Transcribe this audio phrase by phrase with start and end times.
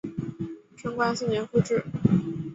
[0.75, 1.85] 贞观四年复置。